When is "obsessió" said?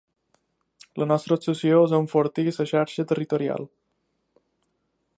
1.39-1.83